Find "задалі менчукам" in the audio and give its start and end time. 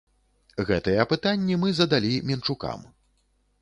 1.83-2.93